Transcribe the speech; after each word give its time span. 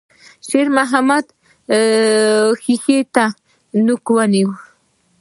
شېرمحمد 0.47 1.25
ښيښې 2.61 2.99
ته 3.15 3.25
نوک 3.85 4.05
ونيو. 4.15 4.49